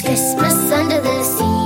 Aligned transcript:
It's 0.00 0.06
Christmas 0.06 0.70
under 0.70 1.00
the 1.00 1.24
sea. 1.24 1.57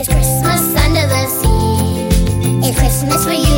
It's 0.00 0.08
Christmas 0.08 0.62
under 0.82 1.06
the 1.06 1.26
sea. 1.26 2.66
It's 2.66 2.78
Christmas 2.78 3.22
for 3.22 3.32
you. 3.32 3.49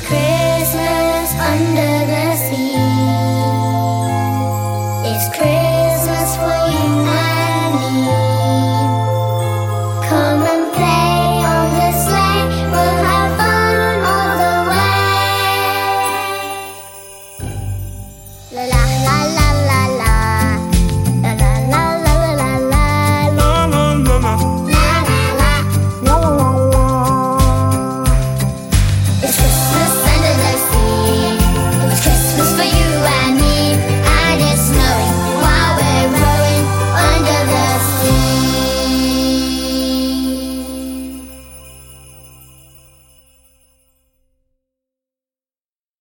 Christmas 0.00 1.34
under 1.34 2.06
the 2.06 2.36
sea. 2.36 2.76
It's 5.04 5.28
Christmas. 5.28 5.51